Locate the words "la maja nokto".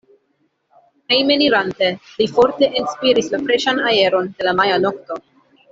4.51-5.21